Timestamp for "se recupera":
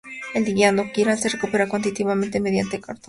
1.19-1.69